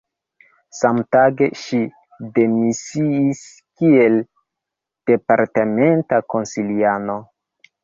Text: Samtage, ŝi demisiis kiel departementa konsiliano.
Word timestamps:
Samtage, 0.77 1.49
ŝi 1.63 1.81
demisiis 2.37 3.43
kiel 3.83 4.19
departementa 5.13 6.23
konsiliano. 6.35 7.23